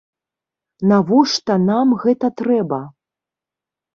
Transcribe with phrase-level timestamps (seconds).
[0.91, 2.79] Навошта нам гэта трэба?